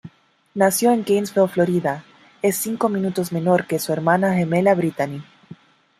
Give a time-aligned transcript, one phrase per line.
[0.55, 2.03] Nació en Gainesville, Florida,
[2.41, 5.21] es cinco minutos menor que su hermana gemela Brittany.